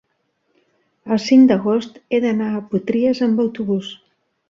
[1.17, 3.97] El cinc d'agost he d'anar a Potries amb autobús.